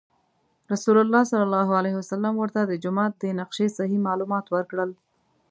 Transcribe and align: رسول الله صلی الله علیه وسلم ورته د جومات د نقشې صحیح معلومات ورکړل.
رسول 0.71 0.97
الله 1.03 1.23
صلی 1.31 1.45
الله 1.47 1.69
علیه 1.79 1.95
وسلم 2.01 2.33
ورته 2.37 2.59
د 2.65 2.73
جومات 2.83 3.11
د 3.17 3.23
نقشې 3.39 3.67
صحیح 3.77 3.99
معلومات 4.07 4.45
ورکړل. 4.49 4.91